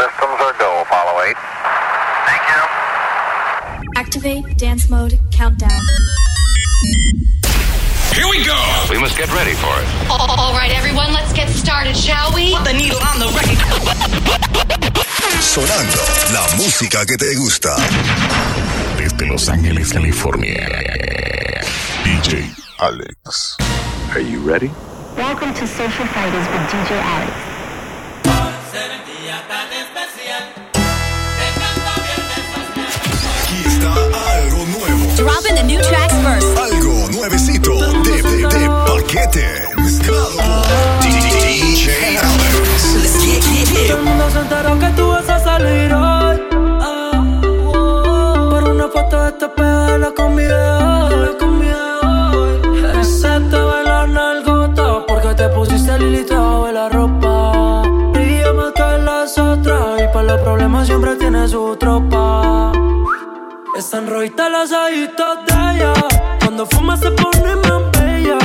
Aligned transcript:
systems 0.00 0.40
are 0.40 0.56
go. 0.56 0.70
Apollo 0.80 1.12
8. 1.28 1.36
Thank 2.28 2.42
you. 2.52 2.60
Activate 3.96 4.44
dance 4.56 4.88
mode 4.88 5.18
countdown. 5.30 5.80
Here 8.16 8.28
we 8.28 8.42
go. 8.44 8.58
We 8.88 8.98
must 8.98 9.16
get 9.16 9.28
ready 9.32 9.54
for 9.54 9.72
it. 9.80 9.86
All 10.08 10.52
right, 10.52 10.72
everyone, 10.72 11.12
let's 11.12 11.32
get 11.32 11.48
started, 11.48 11.96
shall 11.96 12.32
we? 12.34 12.56
Put 12.56 12.64
the 12.64 12.72
needle 12.72 13.00
on 13.10 13.18
the 13.20 13.28
record. 13.36 13.60
Sonando 15.40 16.02
la 16.32 16.46
música 16.56 17.04
que 17.04 17.16
te 17.16 17.34
gusta. 17.36 17.76
Desde 18.96 19.26
Los 19.26 19.48
Ángeles, 19.48 19.92
California. 19.92 20.66
DJ 22.04 22.50
Alex. 22.78 23.56
Are 24.12 24.20
you 24.20 24.40
ready? 24.40 24.70
Welcome 25.16 25.52
to 25.54 25.66
Social 25.66 26.06
Fighters 26.06 26.46
with 26.48 26.62
DJ 26.70 26.92
Alex. 27.02 27.49
Algo 34.60 34.78
nuevo. 34.78 35.16
Dropping 35.16 35.54
the 35.54 35.62
new 35.62 35.80
tracks 35.80 36.14
first. 36.22 36.58
Algo 36.58 37.08
nuevecito 37.12 37.72
de, 38.02 38.22
de, 38.22 38.46
de 38.46 38.68
paquete. 38.86 39.46
Mezclado 39.76 40.30
DJ 41.02 42.18
Alex. 42.18 42.90
Todo 43.88 43.98
el 43.98 44.02
mundo 44.04 44.30
se 44.30 44.38
enteró 44.38 44.78
que 44.78 44.88
tú 44.90 45.08
vas 45.08 45.28
a 45.28 45.38
salir 45.40 45.92
hoy. 45.92 46.40
Ah, 46.80 47.42
oh. 47.66 48.50
Por 48.50 48.64
una 48.64 48.88
foto 48.88 49.22
de 49.22 49.28
este 49.28 49.48
pedo 49.48 50.28
mi 50.28 50.44
hoy. 50.44 51.34
Se 53.04 53.28
te 53.28 53.56
ve 53.56 53.84
la 53.84 54.06
nalgota 54.06 55.06
porque 55.06 55.34
te 55.34 55.48
pusiste 55.50 55.94
el 55.94 56.02
hilito 56.02 56.66
de 56.66 56.72
la 56.72 56.88
ropa. 56.88 57.82
Brilla 58.12 58.52
más 58.52 58.72
que 58.72 58.98
las 59.04 59.38
otras 59.38 60.00
y 60.02 60.12
para 60.12 60.22
los 60.22 60.40
problemas 60.42 60.86
siempre 60.86 61.16
tiene 61.16 61.48
su 61.48 61.76
tropa. 61.76 62.49
Están 63.90 64.06
rojitas 64.06 64.48
las 64.52 64.70
ojitos 64.70 65.38
de 65.46 65.52
ella. 65.52 65.92
Cuando 66.38 66.64
fuma 66.64 66.96
se 66.96 67.10
pone 67.10 67.56
más 67.56 67.90
bella. 67.98 68.38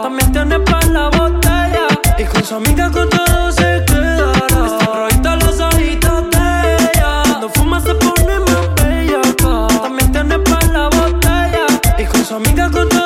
También 0.00 0.30
tiene 0.30 0.60
para 0.60 0.86
la 0.86 1.08
botella. 1.08 1.88
Y 2.16 2.22
con 2.22 2.44
su 2.44 2.54
amiga 2.54 2.88
con 2.92 3.08
todo 3.10 3.50
se 3.50 3.84
quedará. 3.86 4.66
Están 4.66 4.94
rojitas 4.94 5.42
las 5.42 5.60
ojitos 5.74 6.30
de 6.30 6.76
ella. 6.76 7.22
Cuando 7.24 7.48
fuma 7.48 7.80
se 7.80 7.92
pone 7.96 8.38
más 8.38 8.74
bella. 8.76 9.20
También 9.82 10.12
tiene 10.12 10.38
para 10.38 10.66
la 10.68 10.88
botella. 10.88 11.66
Y 11.98 12.04
con 12.04 12.24
su 12.24 12.36
amiga 12.36 12.70
con 12.70 12.88
todo 12.88 13.03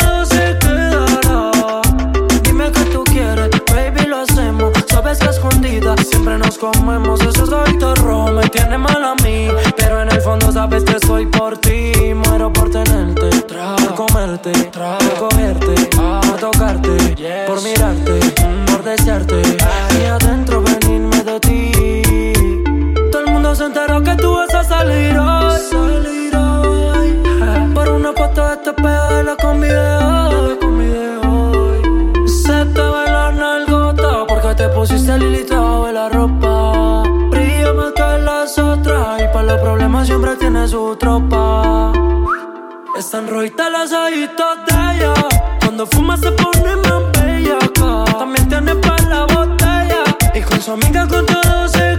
siempre 5.97 6.39
nos 6.39 6.59
comemos. 6.59 7.21
Esos 7.21 7.51
ojitos 7.51 7.99
rojos 8.01 8.33
me 8.33 8.49
tienen 8.49 8.81
mal 8.81 9.03
a 9.05 9.15
mí. 9.23 9.49
Pero 9.77 10.03
en 10.03 10.11
el 10.11 10.21
fondo 10.21 10.53
sabes 10.53 10.85
que 10.85 10.99
soy 11.07 11.27
por 11.27 11.59
ti. 11.59 11.93
Muero 12.15 12.53
por 12.53 12.71
tenerte, 12.71 13.31
por 13.49 13.95
comerte, 13.95 14.53
por 14.53 15.29
cogerte, 15.29 15.75
por 15.97 16.37
tocarte, 16.39 17.47
por 17.47 17.63
mirarte, 17.63 18.21
por 18.67 18.83
desearte. 18.85 19.43
Pusiste 34.79 35.13
el 35.13 35.23
hilito 35.25 35.87
de 35.87 35.93
la 35.93 36.09
ropa. 36.09 37.03
Brilla 37.31 37.73
más 37.73 37.93
que 37.97 38.19
las 38.23 38.57
otras 38.59 39.21
y 39.21 39.27
para 39.33 39.43
los 39.43 39.61
problemas 39.61 40.07
siempre 40.07 40.37
tiene 40.37 40.69
su 40.69 40.95
tropa. 40.95 41.93
Están 42.97 43.27
rojitas 43.27 43.73
las 43.73 43.93
ojitos 43.93 44.55
de 44.67 44.75
ella. 44.95 45.15
Cuando 45.61 45.85
fuma 45.85 46.17
se 46.17 46.31
pone 46.31 46.77
más 46.77 47.03
bella. 47.15 47.59
También 48.19 48.49
tiene 48.49 48.77
para 48.77 49.03
la 49.15 49.23
botella. 49.27 50.03
Y 50.33 50.41
con 50.43 50.63
su 50.63 50.71
amiga 50.71 51.09
con 51.09 51.27
todo 51.27 51.69
se 51.69 51.98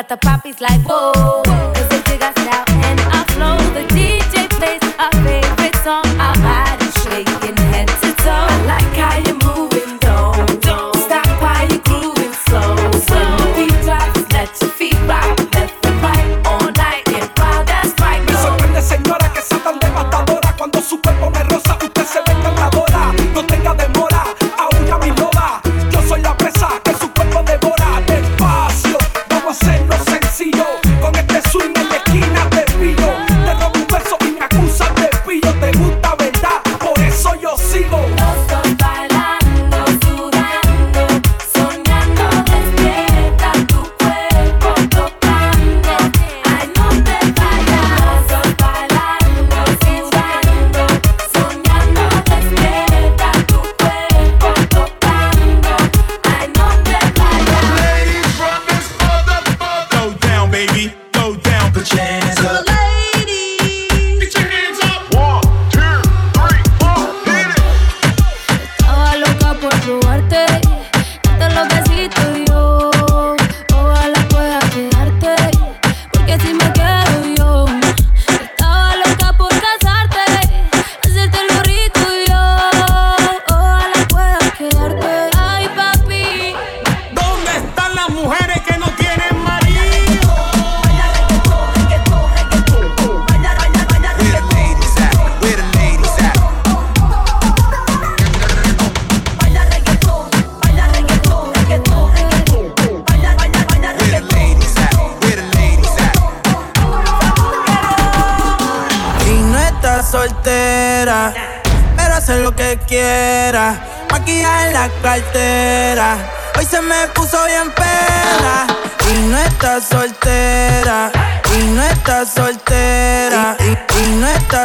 got 0.00 0.08
the 0.08 0.16
poppies 0.16 0.60
like 0.62 0.80
whoa. 0.82 0.99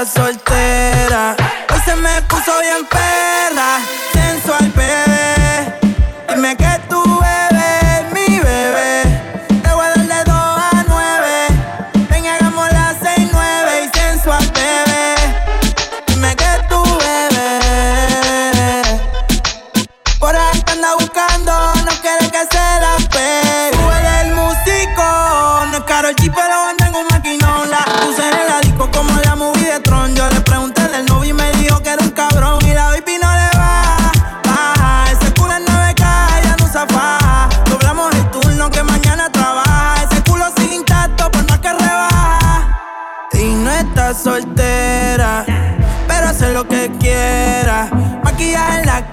Está 0.03 0.21
soltera. 0.23 1.35
Hoy 1.71 1.79
se 1.85 1.95
me 1.95 2.21
puso 2.23 2.51
bien 2.59 2.85
perra, 2.89 3.79
sensual 4.13 4.71
bebé. 4.75 5.79
Dime 6.27 6.55
que 6.57 6.84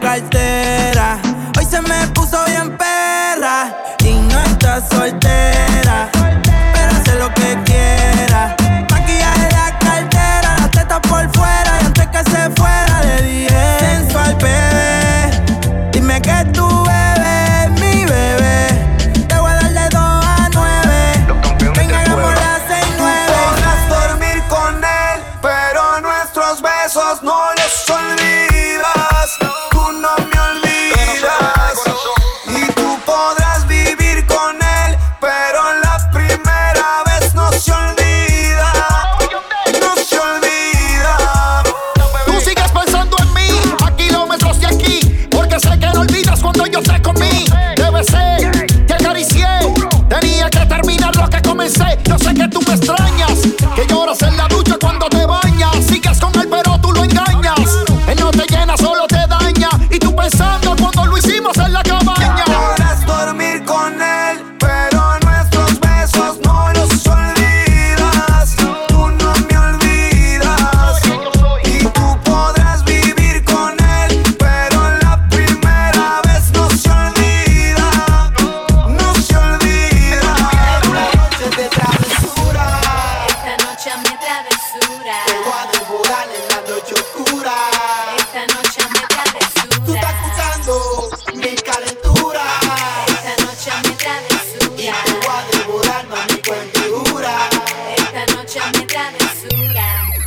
Black 0.00 0.30
there. 0.30 0.51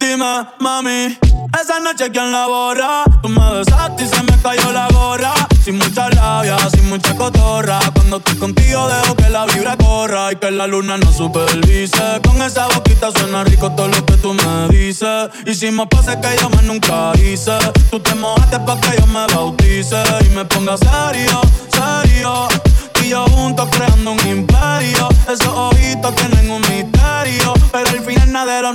Dime, 0.00 0.46
mami, 0.60 1.18
esa 1.60 1.78
noche 1.78 2.10
quién 2.10 2.32
la 2.32 2.46
borra. 2.46 3.04
Tú 3.22 3.28
me 3.28 3.52
besaste 3.52 4.04
y 4.04 4.08
se 4.08 4.22
me 4.22 4.32
cayó 4.42 4.72
la 4.72 4.88
gorra. 4.88 5.34
Sin 5.62 5.76
mucha 5.76 6.08
labia, 6.08 6.56
sin 6.70 6.88
mucha 6.88 7.14
cotorra. 7.14 7.78
Cuando 7.94 8.16
estoy 8.16 8.36
contigo 8.36 8.88
dejo 8.88 9.14
que 9.14 9.28
la 9.28 9.44
vibra 9.44 9.76
corra 9.76 10.32
y 10.32 10.36
que 10.36 10.50
la 10.50 10.66
luna 10.66 10.96
no 10.96 11.12
supervise. 11.12 12.20
Con 12.26 12.40
esa 12.40 12.66
boquita 12.68 13.10
suena 13.10 13.44
rico 13.44 13.70
todo 13.72 13.88
lo 13.88 14.06
que 14.06 14.14
tú 14.14 14.32
me 14.32 14.68
dices. 14.68 15.28
Hicimos 15.46 15.86
pases 15.90 16.16
que 16.16 16.34
yo 16.40 16.48
me 16.48 16.62
nunca 16.62 17.12
hice. 17.16 17.58
Tú 17.90 18.00
te 18.00 18.14
mojaste 18.14 18.58
pa' 18.60 18.80
que 18.80 18.98
yo 18.98 19.06
me 19.06 19.26
bautice 19.34 20.02
y 20.24 20.34
me 20.34 20.46
ponga 20.46 20.78
serio, 20.78 21.42
serio. 21.68 22.48
Y 23.04 23.10
yo 23.10 23.26
juntos 23.26 23.68
creando 23.70 24.12
un 24.12 24.28
imperio. 24.28 25.08
Esos 25.28 25.52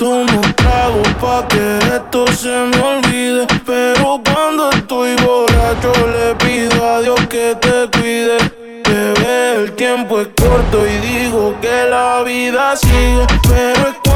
Unos 0.00 0.54
tragos 0.54 1.08
pa' 1.20 1.48
que 1.48 1.78
esto 1.78 2.24
se 2.28 2.48
me 2.48 2.80
olvide. 2.80 3.46
Pero 3.66 4.20
cuando 4.24 4.70
estoy 4.70 5.16
borracho 5.16 5.92
le 6.06 6.34
pido 6.36 6.88
a 6.88 7.00
Dios 7.00 7.18
que 7.26 7.56
te 7.60 7.88
cuide. 7.98 8.38
Bebé, 8.84 9.64
el 9.64 9.72
tiempo 9.72 10.20
es 10.20 10.28
corto 10.40 10.86
y 10.86 10.96
digo 11.04 11.54
que 11.60 11.86
la 11.90 12.22
vida 12.22 12.76
sigue. 12.76 13.26
Pero 13.48 13.88
es 13.88 14.07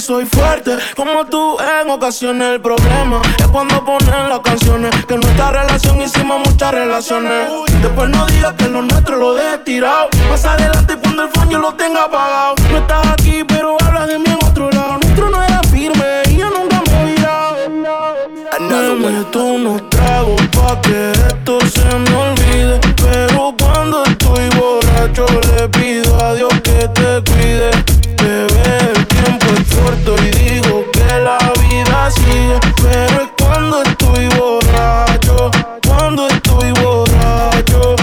Soy 0.00 0.24
fuerte, 0.24 0.78
como 0.96 1.26
tú 1.26 1.58
en 1.60 1.90
ocasiones. 1.90 2.54
El 2.54 2.60
problema 2.62 3.20
es 3.38 3.46
cuando 3.48 3.84
ponen 3.84 4.30
las 4.30 4.40
canciones. 4.40 4.90
Que 5.06 5.16
nuestra 5.16 5.50
relación 5.52 6.00
hicimos 6.00 6.40
muchas 6.48 6.72
relaciones. 6.72 7.48
Después 7.82 8.08
no 8.08 8.24
digas 8.26 8.54
que 8.54 8.68
lo 8.68 8.80
nuestro 8.82 9.18
lo 9.18 9.34
dejé 9.34 9.58
tirado. 9.58 10.08
Más 10.28 10.44
adelante, 10.44 10.96
cuando 10.96 11.24
el 11.24 11.28
phone 11.28 11.50
yo 11.50 11.58
lo 11.58 11.74
tenga 11.74 12.04
apagado. 12.04 12.54
No 12.70 12.78
estás 12.78 13.06
aquí, 13.08 13.44
pero 13.46 13.76
hablas 13.84 14.08
de 14.08 14.18
mí 14.18 14.24
en 14.26 14.38
otro 14.48 14.70
lado. 14.70 14.98
Nuestro 14.98 15.28
no 15.28 15.42
era 15.44 15.60
firme 15.64 16.22
y 16.30 16.36
yo 16.36 16.50
nunca 16.50 16.82
me 16.90 17.02
he 17.02 17.14
virado. 17.14 17.56
Me 18.58 19.10
meto 19.10 19.44
unos 19.44 19.90
tragos 19.90 20.40
pa' 20.48 20.80
que 20.80 21.12
esto 21.12 21.60
se 21.60 21.84
me 21.84 22.16
olvide. 22.16 22.80
Pero 22.96 23.54
cuando 23.58 24.02
estoy 24.04 24.48
borracho 24.58 25.26
le 25.56 25.68
pido 25.68 26.24
a 26.24 26.34
Dios 26.34 26.52
que 26.62 26.88
te 26.88 27.30
cuide. 27.30 27.70
Y 29.92 30.30
digo 30.30 30.84
que 30.92 31.04
la 31.20 31.38
vida 31.68 32.10
sigue. 32.10 32.60
Pero 32.82 33.22
es 33.22 33.30
cuando 33.38 33.82
estoy 33.82 34.28
borracho, 34.38 35.50
cuando 35.86 36.28
estoy 36.28 36.72
borracho. 36.72 37.96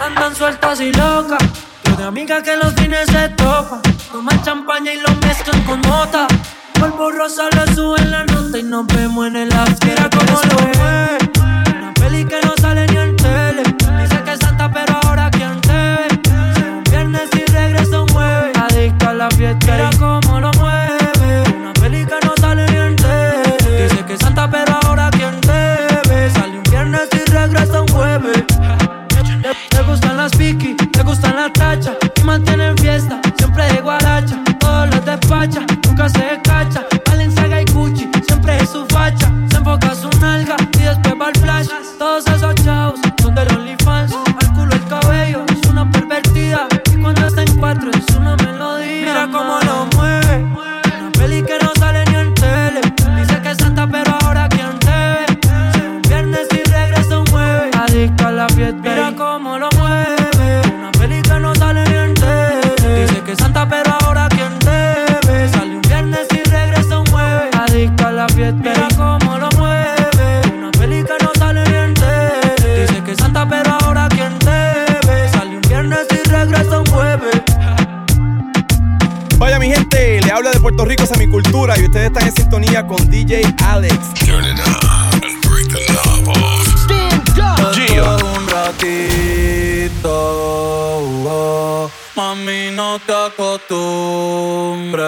Andan 0.00 0.34
sueltas 0.34 0.80
y 0.80 0.92
locas. 0.92 1.38
Yo 1.84 1.96
de 1.96 2.04
amigas 2.04 2.42
que 2.42 2.56
los 2.56 2.72
fines 2.74 3.06
se 3.08 3.28
topan. 3.30 3.82
Toman 4.10 4.42
champaña 4.42 4.92
y 4.92 5.00
lo 5.00 5.14
mezclan 5.26 5.62
con 5.64 5.80
nota. 5.82 6.26
Polvo 6.80 7.10
rosa 7.10 7.48
le 7.50 7.74
suben 7.74 8.10
la 8.10 8.24
nota 8.24 8.58
y 8.58 8.62
nos 8.62 8.86
vemos 8.86 9.26
en 9.26 9.36
el 9.36 9.52
after. 9.52 9.88
Mira 9.88 10.08
cómo 10.10 10.40
lo 10.42 10.56
ve. 10.78 11.18
Una 11.76 11.94
peli 11.94 12.24
que 12.24 12.40
no 12.40 12.54
sale 12.60 12.86
ni 12.86 12.96
en 12.96 13.07
sintonía 82.68 82.86
con 82.86 83.10
DJ 83.10 83.42
Alex. 83.64 83.98
Turn 84.14 84.44
it 84.44 84.60
on 84.60 85.14
and 85.24 85.40
break 85.42 85.68
the 85.68 85.80
knob 85.92 86.28
off. 86.28 86.66
Un 88.22 88.46
ratito, 88.48 90.10
oh, 91.26 91.90
mami 92.16 92.70
no 92.74 92.98
te 93.00 93.12
acostumbres, 93.12 95.02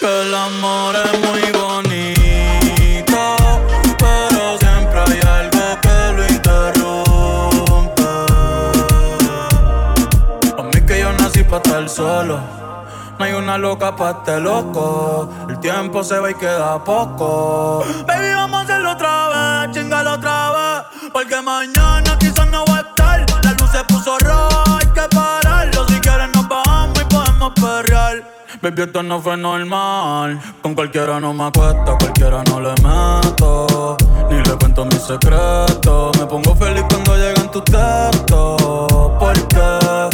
que 0.00 0.22
el 0.22 0.34
amor 0.34 0.96
es 0.96 1.12
muy 1.20 1.42
bonito, 1.52 3.36
pero 3.98 4.58
siempre 4.58 5.00
hay 5.00 5.20
algo 5.26 5.64
que 5.80 5.98
lo 6.16 6.22
interrumpe. 6.28 8.02
A 10.58 10.62
mí 10.62 10.80
que 10.86 10.94
yo 11.00 11.12
nací 11.12 11.42
para 11.44 11.62
estar 11.62 11.88
solo. 11.88 12.63
No 13.18 13.24
hay 13.24 13.32
una 13.32 13.58
loca 13.58 13.94
pa' 13.94 14.10
este 14.10 14.40
loco. 14.40 15.28
El 15.48 15.58
tiempo 15.60 16.02
se 16.02 16.18
va 16.18 16.30
y 16.30 16.34
queda 16.34 16.82
poco. 16.82 17.84
Baby, 18.06 18.34
vamos 18.34 18.60
a 18.60 18.62
hacerlo 18.64 18.92
otra 18.92 19.28
vez, 19.28 19.74
chingalo 19.74 20.12
otra 20.14 20.50
vez. 20.50 21.10
Porque 21.12 21.40
mañana 21.40 22.18
quizás 22.18 22.50
no 22.50 22.64
va 22.66 22.78
a 22.78 22.80
estar. 22.80 23.24
La 23.44 23.52
luz 23.52 23.70
se 23.70 23.84
puso 23.84 24.18
roja, 24.18 24.78
hay 24.80 24.86
que 24.88 25.14
pararlo. 25.14 25.86
Si 25.88 26.00
quieres 26.00 26.28
nos 26.34 26.48
bajamos 26.48 27.00
y 27.00 27.04
podemos 27.04 27.52
perrear. 27.54 28.24
Baby, 28.62 28.82
esto 28.82 29.02
no 29.02 29.20
fue 29.20 29.36
normal. 29.36 30.40
Con 30.62 30.74
cualquiera 30.74 31.20
no 31.20 31.32
me 31.32 31.44
acuesto, 31.44 31.96
cualquiera 31.98 32.42
no 32.44 32.60
le 32.60 32.70
meto. 32.82 33.96
Ni 34.30 34.38
le 34.42 34.56
cuento 34.56 34.84
mis 34.86 35.02
secretos. 35.02 36.18
Me 36.18 36.26
pongo 36.26 36.56
feliz 36.56 36.84
cuando 36.88 37.16
llegan 37.16 37.50
tus 37.50 37.64
textos. 37.64 39.12
Porque 39.20 40.13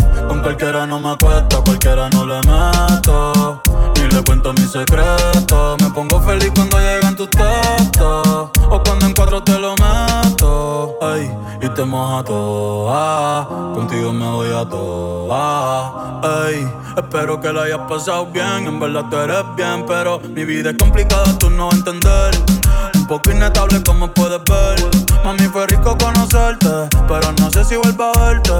cualquiera 0.50 0.84
no 0.84 0.98
me 0.98 1.10
acuesto, 1.10 1.62
cualquiera 1.62 2.08
no 2.10 2.26
le 2.26 2.40
meto. 2.40 3.62
Ni 3.94 4.08
le 4.08 4.22
cuento 4.24 4.52
mis 4.52 4.70
secretos. 4.70 5.80
Me 5.80 5.90
pongo 5.90 6.20
feliz 6.22 6.50
cuando 6.54 6.78
llegan 6.78 7.14
tus 7.14 7.30
textos. 7.30 8.50
O 8.68 8.82
cuando 8.84 9.06
en 9.06 9.14
te 9.14 9.58
lo 9.58 9.74
meto. 9.76 10.96
Ay, 11.00 11.30
y 11.62 11.68
te 11.68 11.84
moja 11.84 12.24
toda. 12.24 13.46
Contigo 13.74 14.12
me 14.12 14.28
voy 14.28 14.48
a 14.48 14.68
toa. 14.68 16.20
Ay, 16.22 16.68
espero 16.96 17.40
que 17.40 17.52
lo 17.52 17.62
hayas 17.62 17.80
pasado 17.88 18.26
bien. 18.26 18.66
En 18.66 18.80
verdad 18.80 19.04
tú 19.08 19.16
eres 19.18 19.44
bien, 19.56 19.84
pero 19.86 20.18
mi 20.18 20.44
vida 20.44 20.70
es 20.70 20.76
complicada, 20.76 21.38
tú 21.38 21.48
no 21.48 21.70
entender. 21.70 22.59
Poco 23.10 23.30
inestable 23.32 23.82
como 23.82 24.06
puedes 24.06 24.40
ver. 24.44 24.78
Mami, 25.24 25.48
fue 25.48 25.66
rico 25.66 25.98
conocerte, 25.98 26.68
pero 27.08 27.32
no 27.40 27.50
sé 27.50 27.64
si 27.64 27.74
vuelvo 27.74 28.04
a 28.04 28.12
verte. 28.12 28.52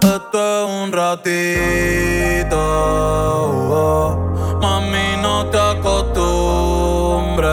Este 0.00 0.38
es 0.38 0.70
un 0.70 0.92
ratito. 0.92 2.56
oh. 2.56 4.16
Mami, 4.62 5.16
no 5.20 5.46
te 5.46 5.58
acostumbres. 5.58 7.50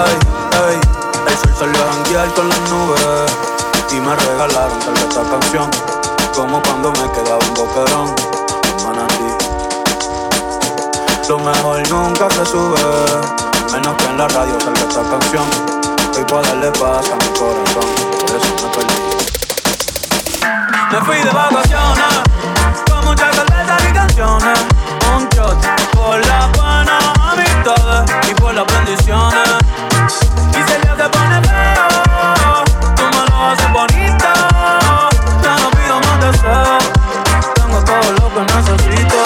Ey, 0.00 0.16
ey, 0.72 0.80
el 1.26 1.36
sol 1.36 1.52
salió 1.58 1.82
a 1.82 1.92
janguear 1.92 2.32
con 2.32 2.48
las 2.48 2.60
nubes 2.70 3.32
Y 3.92 4.00
me 4.00 4.16
regalaron 4.16 4.78
tal 4.78 4.96
esta 4.96 5.22
canción 5.28 5.70
Como 6.34 6.62
cuando 6.62 6.90
me 6.92 7.12
quedaba 7.12 7.38
un 7.46 7.54
boquerón 7.54 8.14
en 8.64 8.86
Manatí. 8.86 9.30
Lo 11.28 11.38
mejor 11.38 11.86
nunca 11.90 12.30
se 12.30 12.46
sube 12.46 12.80
Menos 13.72 13.94
que 13.96 14.04
en 14.06 14.16
la 14.16 14.28
radio 14.28 14.58
salga 14.60 14.80
esta 14.80 15.02
canción 15.02 15.44
Hoy 16.16 16.24
puedo 16.24 16.42
darle 16.44 16.70
paz 16.72 17.10
a 17.10 17.16
mi 17.16 17.28
corazón 17.38 17.88
Por 18.20 18.30
eso 18.36 18.54
me 18.62 18.68
perdí. 18.74 18.98
Me 20.92 21.00
fui 21.04 21.16
de 21.16 21.30
vacaciones 21.30 22.20
Con 22.88 23.04
muchas 23.04 23.36
cervezas 23.36 23.82
y 23.86 23.92
canciones 23.92 24.60
Un 25.14 25.28
shot 25.28 25.79
por 25.92 26.26
las 26.26 26.52
buenas 26.52 27.04
amistades 27.20 28.30
Y 28.30 28.34
por 28.34 28.54
las 28.54 28.66
bendiciones 28.66 29.60
y 30.50 30.62
si 30.62 30.72
el 30.72 30.82
día 30.82 30.96
se 30.96 31.08
pone 31.08 31.40
feo, 31.42 32.64
tú 32.96 33.04
me 33.04 33.30
lo 33.30 33.46
haces 33.46 33.72
bonito. 33.72 34.28
Ya 35.42 35.56
no 35.56 35.70
pido 35.70 36.00
más 36.00 36.20
deseos, 36.20 36.84
tengo 37.54 37.84
todo 37.84 38.12
lo 38.18 38.26
que 38.34 38.42
necesito. 38.54 39.16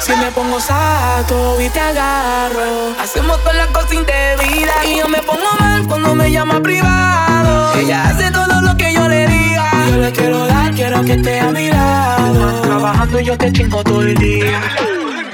Si 0.00 0.12
me 0.16 0.30
pongo 0.30 0.60
sato 0.60 1.60
y 1.60 1.68
te 1.68 1.80
agarro 1.80 2.92
Hacemos 3.00 3.38
todas 3.40 3.56
las 3.56 3.66
cosas 3.68 3.92
indebidas. 3.92 4.84
Y 4.84 4.98
yo 4.98 5.08
me 5.08 5.18
pongo 5.22 5.48
mal 5.58 5.86
cuando 5.86 6.14
me 6.14 6.30
llama 6.30 6.60
privado. 6.60 7.74
Ella 7.74 8.08
hace 8.08 8.30
todo 8.30 8.60
lo 8.60 8.76
que 8.76 8.92
yo 8.92 9.08
le 9.08 9.26
diga. 9.26 9.70
Yo 9.90 9.96
le 9.98 10.12
quiero 10.12 10.46
dar, 10.46 10.72
quiero 10.74 11.02
que 11.04 11.14
esté 11.14 11.40
a 11.40 11.50
mi 11.50 11.68
lado. 11.68 12.62
Trabajando 12.62 13.20
y 13.20 13.24
yo 13.24 13.38
te 13.38 13.52
chingo 13.52 13.82
todo 13.82 14.02
el 14.02 14.14
día. 14.16 14.60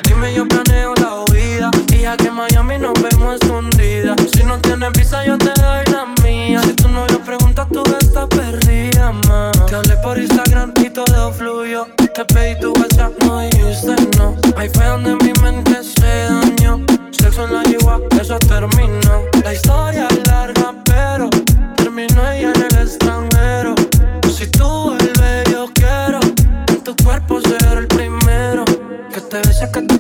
Dime 0.05 0.35
yo 0.35 0.47
planeo 0.47 0.95
la 0.97 1.15
huida. 1.31 1.71
Y 1.89 2.03
ya 2.03 2.17
que 2.17 2.29
en 2.29 2.35
Miami 2.35 2.79
nos 2.79 2.95
vemos 3.03 3.37
escondidas. 3.41 4.17
Si 4.33 4.45
no 4.45 4.59
tienes 4.59 4.93
visa 4.93 5.25
yo 5.25 5.39
te 5.39 5.53
doy 5.61 5.85
la 5.87 6.07
mía. 6.23 6.61
Si 6.63 6.75
tu 6.75 6.89
novio 6.89 7.21
pregunta 7.21 7.67
tú 7.73 7.83
estás 8.01 8.27
perdida, 8.27 9.13
Te 9.73 9.77
hablé 9.77 9.97
por 10.03 10.19
Instagram 10.19 10.75
y 10.85 10.91
todo 10.91 11.33
fluyó. 11.33 11.87
Te 11.97 12.27
pedí 12.27 12.61
tu 12.61 12.75
WhatsApp, 12.75 13.13
no 13.25 13.41
dijiste 13.41 13.97
no. 14.19 14.37
Ahí 14.55 14.69
fue 14.69 14.85
donde 14.85 15.15
mi 15.25 15.33
mente 15.41 15.83
se 15.83 16.25
dañó. 16.29 16.85
Sexo 17.11 17.47
en 17.47 17.55
la 17.55 17.63
yigua, 17.63 17.99
eso 18.21 18.39
terminó. 18.41 19.25
La 19.43 19.55
historia 19.55 20.09
es 20.11 20.27
larga 20.27 20.75
pero 20.85 21.31
Terminó 21.77 22.31
ella 22.33 22.53
en 22.55 22.63
el 22.65 22.87
extranjero. 22.87 23.75
Si 24.31 24.47
tú 24.49 24.69
vuelves 24.91 25.51
yo 25.51 25.67
quiero 25.73 26.21
En 26.69 26.85
tu 26.85 26.95
cuerpo 27.03 27.41
ser 27.41 27.79
el 27.79 27.89
primero. 27.89 28.67
Que 28.67 29.23
te 29.23 29.39
beses, 29.39 29.71
que 29.71 29.81
te 29.81 29.92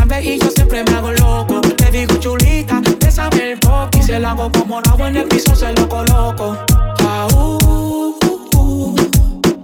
sabe 0.00 0.24
y 0.24 0.38
yo 0.38 0.50
siempre 0.50 0.82
me 0.84 0.92
hago 0.96 1.12
loco. 1.12 1.60
Le 1.78 1.90
digo 1.90 2.16
chulita, 2.16 2.80
bésame 3.00 3.52
el 3.52 3.58
poco. 3.58 3.90
Y 3.98 4.02
se 4.02 4.18
lo 4.18 4.28
hago 4.28 4.50
como 4.52 4.80
rabo 4.80 5.06
en 5.06 5.16
el 5.16 5.28
piso, 5.28 5.54
se 5.54 5.72
lo 5.72 5.88
coloco. 5.88 6.56
Ah, 7.00 7.26
uh, 7.34 8.16
uh. 8.56 8.96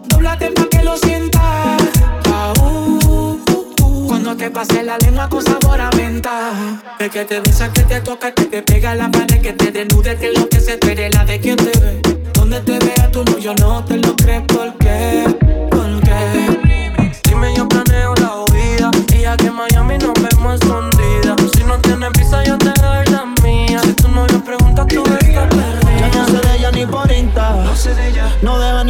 Dóblate 0.09 0.51
pa' 0.53 0.69
que 0.69 0.83
lo 0.83 0.97
sientas. 0.97 1.83
Ah, 2.27 2.53
uh, 2.61 3.39
uh. 3.83 4.07
Cuando 4.07 4.37
te 4.37 4.51
pase 4.51 4.83
la 4.83 4.99
lengua 4.99 5.29
con 5.29 5.43
sabor 5.43 5.81
a 5.81 5.91
menta. 5.93 6.53
El 6.99 7.11
que 7.11 7.25
te 7.25 7.41
besa, 7.41 7.73
que 7.73 7.83
te 7.83 8.01
toca, 8.01 8.33
que 8.33 8.45
te 8.45 8.63
pega 8.63 8.95
la 8.95 9.11
pared, 9.11 9.41
que 9.41 9.53
te 9.53 9.71
desnude, 9.71 10.17
que 10.17 10.33
lo 10.33 10.49
que 10.49 10.61
se 10.61 10.73
espere 10.73 11.11
la 11.11 11.25
de 11.25 11.41
quien 11.41 11.57
te 11.57 11.79
ve. 11.79 12.01
Donde 12.35 12.61
te 12.61 12.79
vea 12.79 13.11
tú 13.11 13.25
no, 13.25 13.39
yo 13.39 13.55
no 13.55 13.85
te 13.85 13.97
lo 13.99 14.15
crees, 14.17 14.43
¿por 14.43 14.75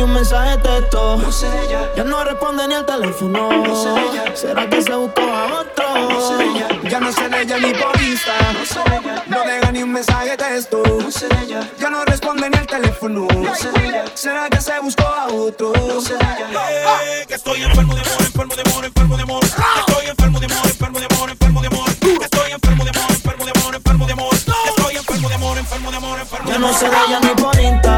un 0.06 0.14
mensaje 0.14 0.56
de 0.56 0.58
texto. 0.58 1.20
Ella. 1.64 1.90
Ya 1.96 2.04
no 2.04 2.22
responde 2.24 2.66
ni 2.68 2.74
al 2.74 2.86
teléfono. 2.86 3.50
No 3.50 3.76
sé 3.76 3.90
ella. 3.90 4.36
¿Será 4.36 4.68
que 4.68 4.80
se 4.80 4.94
buscó 4.94 5.22
a 5.22 5.60
otro? 5.60 6.08
No 6.08 6.20
sé 6.28 6.44
ella. 6.44 6.68
Ya 6.88 7.00
no 7.00 7.12
se 7.12 7.28
de 7.28 7.42
ella 7.42 7.58
ni 7.58 7.74
por 7.74 8.00
Insta. 8.00 8.32
No 8.52 8.64
sé 8.64 8.80
ella. 8.86 9.24
No 9.26 9.42
deja 9.42 9.72
ni 9.72 9.82
un 9.82 9.92
mensaje 9.92 10.30
de 10.30 10.36
texto. 10.36 10.82
No 10.84 11.10
sé 11.10 11.26
ella. 11.42 11.60
Ya 11.78 11.90
no 11.90 12.04
responde 12.04 12.48
ni 12.48 12.56
al 12.56 12.66
teléfono. 12.66 13.26
No 13.34 13.54
sé 13.54 13.68
ella. 13.84 14.04
¿Será 14.14 14.48
que 14.48 14.60
se 14.60 14.78
buscó 14.80 15.04
a 15.04 15.26
otro? 15.26 15.72
No 15.86 16.00
sé 16.00 16.14
ella. 16.14 17.26
Que 17.26 17.34
estoy 17.34 17.62
enfermo 17.62 17.94
de 17.94 18.00
amor, 18.00 18.20
enfermo 18.20 18.54
de 18.54 18.62
amor, 18.62 18.84
enfermo 18.84 19.16
de 19.16 19.22
amor. 19.22 19.44
Estoy 19.44 20.06
enfermo 20.06 20.40
de 20.40 20.46
amor, 20.46 20.66
enfermo 20.66 20.98
de 21.00 21.06
amor, 21.06 21.30
enfermo 21.30 21.60
de 21.60 21.66
amor. 21.66 21.88
Estoy 22.22 22.52
enfermo 22.52 22.84
de 22.84 22.90
amor, 22.90 23.10
enfermo 23.10 23.44
de 23.44 23.50
amor, 23.50 23.74
enfermo 23.74 24.06
de 24.06 24.12
amor. 24.12 24.34
Estoy 24.34 24.96
enfermo 24.96 25.28
de 25.28 25.34
amor, 25.34 25.58
enfermo 25.58 25.90
de 25.90 25.96
amor, 25.96 26.18
enfermo 26.20 26.50
de 26.50 26.54
amor. 26.54 26.54
Ya 26.54 26.58
no 26.58 26.72
se 26.72 26.88
de 26.88 26.96
ella 27.08 27.20
ni 27.20 27.42
por 27.42 27.60
Insta 27.60 27.95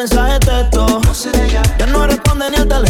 mensaje 0.00 0.38
texto. 0.38 0.86
Ya 1.78 1.86
no 1.86 2.06
responde 2.06 2.50
ni 2.50 2.56
al 2.56 2.68
teléfono 2.68 2.89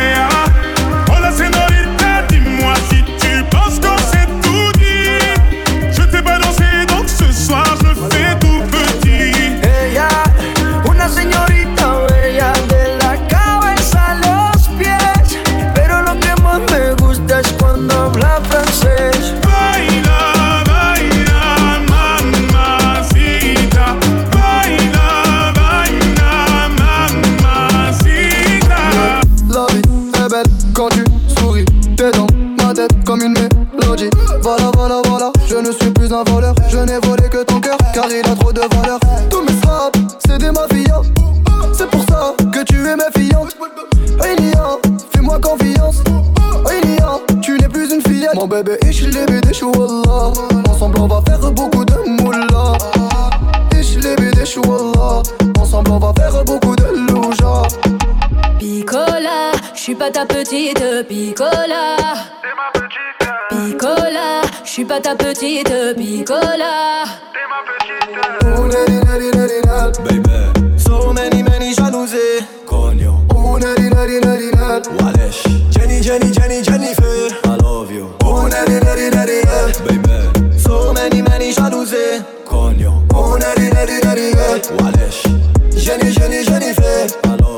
petite 65.51 65.93
Bicola. 65.97 67.03
T'es 67.33 67.45
ma 67.51 67.59
petite. 67.67 68.45
Oh, 68.57 68.67
nani, 68.67 68.99
nani, 69.03 69.31
nani, 69.31 69.59
nani. 69.65 69.91
Baby. 70.05 70.79
So 70.79 71.11
many, 71.11 71.43
many 71.43 71.73
jalousies. 71.73 72.45
Cognon. 72.65 73.25
Oh, 73.35 73.57
nani, 73.57 73.89
nani, 73.89 74.19
nani, 74.19 74.51
nani. 74.51 74.87
Walesh. 74.99 75.43
Jenny, 75.71 75.99
Jenny, 76.01 76.31
Jenny, 76.31 76.61
Jennifer. 76.61 77.35
I 77.43 77.55
love 77.63 77.91
you. 77.91 78.13
Oh, 78.23 78.47
nani, 78.47 78.79
nani, 78.79 79.09
nani, 79.09 79.41
nani. 79.43 79.73
Baby. 79.85 80.57
So 80.57 80.93
many, 80.93 81.21
many 81.21 81.51
jalousies. 81.51 82.23
Cognon. 82.45 83.05
Oh, 83.13 83.35
nani, 83.37 83.69
nani, 83.71 83.99
nani, 84.03 84.31
nani. 84.33 84.61
Walesh. 84.79 85.21
Jenny, 85.83 86.11
Jenny, 86.13 86.43
Jennifer. 86.45 87.07
I 87.25 87.35
love 87.35 87.41
you. 87.41 87.50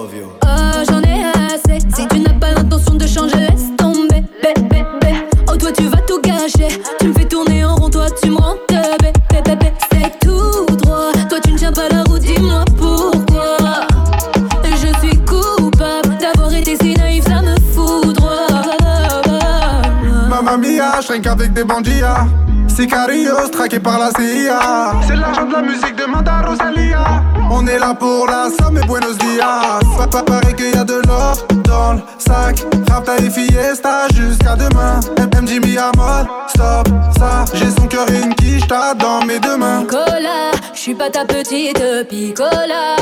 avec 21.14 21.54
des 21.54 21.64
bandits. 21.64 22.02
Ah. 22.04 22.26
Sicarios 22.68 23.48
traqués 23.52 23.80
par 23.80 24.00
la 24.00 24.10
CIA. 24.12 24.94
C'est 25.08 25.16
l'argent 25.16 25.46
de 25.46 25.54
la 25.54 25.62
musique, 25.62 25.96
demande 25.96 26.28
à 26.28 26.42
Rosalia. 26.42 27.04
On 27.52 27.68
est 27.68 27.78
là 27.78 27.94
pour 27.94 28.26
la 28.26 28.50
somme 28.50 28.78
et 28.78 28.88
Buenos 28.88 29.18
Dias. 29.20 29.80
Papa 29.96 30.24
paraît 30.24 30.54
qu'il 30.56 30.74
y 30.74 30.78
a 30.78 30.84
de 30.84 31.02
l'or 31.08 31.36
dans 31.66 31.94
le 31.94 32.00
sac. 32.18 32.66
Rapta 32.90 33.18
et 33.18 33.30
Fiesta 33.30 34.08
jusqu'à 34.16 34.56
demain. 34.56 35.00
MM 35.20 35.48
Jimmy 35.48 35.76
mode, 35.96 36.28
stop 36.48 36.88
ça. 37.20 37.46
J'ai 37.54 37.70
son 37.70 37.88
cœur 37.88 38.10
et 38.10 38.20
une 38.24 38.34
quiche 38.34 38.66
dans 38.68 39.24
mes 39.28 39.40
deux 39.40 39.58
mains. 39.58 39.82
Nicolas, 39.82 40.52
je 40.74 40.80
suis 40.80 40.96
pas 40.96 41.12
ta 41.12 41.26
petite 41.26 42.08
picola. 42.10 42.96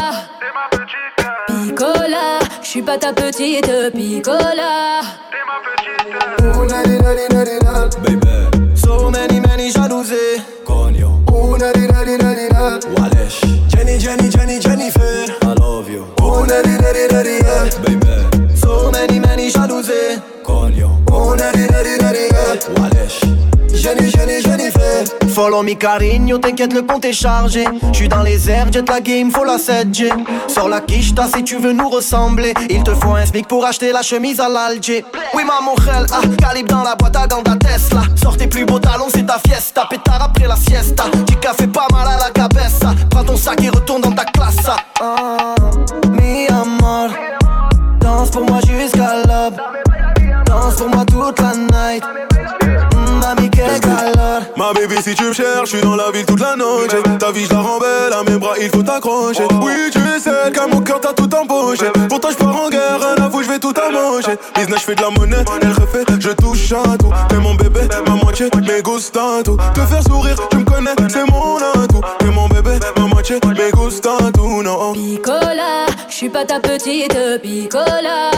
Picola, 1.47 2.39
je 2.61 2.67
suis 2.67 2.81
pas 2.81 2.97
ta 2.97 3.13
petite 3.13 3.71
picola. 3.93 4.99
T'es 5.31 5.37
ma 5.47 5.61
petite. 5.63 5.80
Ooh, 6.21 6.65
nadi, 6.67 6.97
nadi. 7.01 7.25
Baby. 8.03 8.75
So 8.75 9.09
many, 9.09 9.39
many 9.39 9.71
jalousies. 9.71 10.41
Conio. 10.65 11.09
Ooh, 11.31 11.57
nadi, 11.57 11.87
nadi, 11.87 12.17
nadi, 12.17 12.47
nadi. 12.49 13.67
Jenny, 13.69 13.97
Jenny, 13.97 14.29
Jenny, 14.29 14.59
Jennifer. 14.59 15.25
I 15.43 15.53
love 15.59 15.89
you. 15.89 16.20
Oh, 16.33 16.45
nari. 16.45 16.71
Baby, 17.83 18.55
so 18.55 18.89
many, 18.91 19.19
many 19.19 19.49
Oh. 19.55 20.61
Walesh. 22.75 23.21
Jenny, 23.73 24.09
Jenny, 24.09 24.41
Jennifer. 24.41 25.05
Follow 25.29 25.63
me 25.63 25.73
Carigno, 25.75 26.37
t'inquiète 26.37 26.73
le 26.73 26.83
compte 26.83 27.05
est 27.05 27.13
chargé. 27.13 27.65
J'suis 27.91 28.07
dans 28.07 28.21
les 28.21 28.49
airs, 28.49 28.71
jet 28.71 28.87
la 28.87 29.01
game, 29.01 29.31
faut 29.31 29.43
la 29.43 29.57
7G 29.57 30.09
Sors 30.47 30.69
la 30.69 30.81
quicheta 30.81 31.27
si 31.33 31.43
tu 31.43 31.57
veux 31.57 31.73
nous 31.73 31.89
ressembler. 31.89 32.53
Il 32.69 32.83
te 32.83 32.93
faut 32.93 33.15
un 33.15 33.25
smic 33.25 33.47
pour 33.47 33.65
acheter 33.65 33.91
la 33.91 34.01
chemise 34.01 34.39
à 34.39 34.49
l'Alger 34.49 35.03
Oui 35.33 35.43
maman 35.43 35.75
gel, 35.83 36.05
ah, 36.11 36.21
calibre 36.37 36.69
dans 36.69 36.83
la 36.83 36.95
boîte 36.95 37.15
à 37.15 37.27
gants 37.27 37.43
Tesla. 37.43 38.01
Sors 38.21 38.37
tes 38.37 38.47
plus 38.47 38.65
beaux 38.65 38.79
talons, 38.79 39.07
c'est 39.13 39.25
ta 39.25 39.39
fiesta. 39.45 39.87
Pétard 39.89 40.21
après 40.21 40.47
la 40.47 40.55
siesta. 40.55 41.05
Du 41.25 41.35
café 41.37 41.67
pas 41.67 41.87
mal 41.91 42.07
à 42.07 42.17
la 42.17 42.29
cabeza 42.31 42.93
Prends 43.09 43.23
ton 43.23 43.37
sac 43.37 43.63
et 43.63 43.69
retourne 43.69 44.01
dans 44.01 44.11
ta 44.11 44.25
classe 44.25 44.57
ah, 45.01 45.55
toute 51.33 51.41
la 51.41 51.55
night. 51.55 52.03
Mm, 52.63 53.19
Mami, 53.19 53.49
quel 53.49 53.79
calor 53.79 54.41
Ma 54.57 54.73
baby 54.73 54.95
si 55.01 55.15
tu 55.15 55.23
me 55.23 55.33
cherches, 55.33 55.71
je 55.71 55.77
suis 55.77 55.81
dans 55.81 55.95
la 55.95 56.11
ville 56.11 56.25
toute 56.25 56.39
la 56.39 56.55
noche. 56.55 56.91
Ta 57.19 57.31
vie 57.31 57.45
je 57.45 57.53
la 57.53 57.59
rends 57.61 57.79
belle, 57.79 58.13
à 58.13 58.23
mes 58.29 58.37
bras 58.37 58.53
il 58.61 58.69
faut 58.69 58.83
t'accrocher. 58.83 59.43
Oui 59.61 59.73
tu 59.91 59.99
es 59.99 60.19
celle 60.19 60.51
qu'à 60.51 60.67
mon 60.67 60.81
cœur 60.81 60.99
t'as 60.99 61.13
tout 61.13 61.29
empoché 61.35 61.85
Pourtant 62.09 62.29
je 62.31 62.37
pars 62.37 62.55
en 62.55 62.69
guerre, 62.69 62.99
rien 62.99 63.23
à 63.23 63.27
vous 63.27 63.43
je 63.43 63.49
vais 63.49 63.59
tout 63.59 63.73
manger 63.91 64.37
Business 64.55 64.79
je 64.81 64.85
fais 64.85 64.95
de 64.95 65.01
la 65.01 65.09
monnaie, 65.09 65.43
elle 65.61 65.71
refait, 65.71 66.03
je 66.19 66.29
touche 66.29 66.71
à 66.71 66.97
tout. 66.97 67.11
T'es 67.29 67.37
mon 67.37 67.55
bébé, 67.55 67.81
ma 68.07 68.15
moitié, 68.15 68.49
mes 68.67 68.81
gusta 68.81 69.21
tout. 69.43 69.57
Te 69.73 69.81
faire 69.81 70.03
sourire, 70.03 70.35
tu 70.49 70.57
me 70.57 70.63
connais, 70.63 70.95
c'est 71.09 71.29
mon 71.29 71.57
atout. 71.57 72.01
T'es 72.19 72.25
mon 72.25 72.47
bébé, 72.47 72.71
ma 72.97 73.07
moitié, 73.07 73.39
mes 73.45 73.71
gusta 73.71 74.11
tout 74.33 74.61
non. 74.63 74.93
Picola, 74.93 75.85
je 75.89 75.90
je 76.21 76.27
suis 76.27 76.33
pas 76.33 76.45
ta 76.45 76.59
petite 76.59 77.17
picola. 77.41 78.29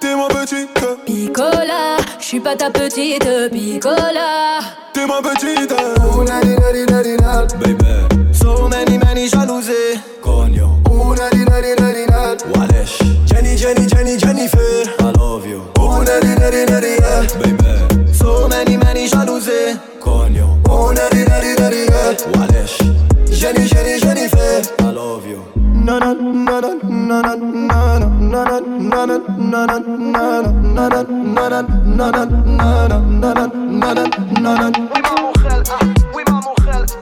T'es 0.00 0.14
ma 0.14 0.28
petite 0.28 0.78
picola. 1.04 1.96
Je 2.20 2.24
suis 2.24 2.38
pas 2.38 2.54
ta 2.54 2.70
petite 2.70 3.50
picola. 3.50 4.60
T'es 4.92 5.04
ma 5.04 5.20
petite. 5.20 5.74
Una 6.16 6.40
di 6.40 6.54
na 6.54 7.02
di 7.02 7.16
na 7.16 7.44
baby. 7.58 8.32
So 8.32 8.68
many 8.68 8.96
many 8.96 9.28
jalousées. 9.28 9.98
Cogno. 10.22 10.78
Una 10.88 11.28
di 11.30 11.44
na 11.44 11.60
di 11.60 11.74
na 11.74 12.36
Walesh. 12.54 13.00
Jenny 13.26 13.56
Jenny 13.56 13.88
Jenny 13.88 14.16
Jennifer. 14.18 14.84
I 15.00 15.10
love 15.18 15.44
you. 15.44 15.64
Una 15.80 16.20
di 16.20 16.36
na 16.38 16.48
di 16.48 16.64
na 16.64 17.26
baby. 17.42 18.14
So 18.14 18.46
many 18.46 18.76
many 18.76 19.08
jalousées. 19.08 19.80
Cogno. 19.98 20.60
Una 20.70 21.08
di 21.10 21.24
na 21.24 21.40
di 21.40 21.86
na 21.90 22.38
Walesh. 22.38 22.78
Jenny 23.32 23.66
Jenny 23.66 23.98
Jennifer. 23.98 24.62
I 24.78 24.90
love 24.92 25.26
you. 25.26 25.61
وما 34.94 35.14
مخلقة 35.30 35.78
وما 36.14 36.40
مخلقة 36.40 37.01